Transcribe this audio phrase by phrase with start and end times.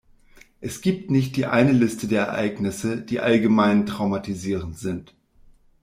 [0.61, 5.13] Es gibt nicht die eine Liste der Ereignisse, die allgemein traumatisierend sind.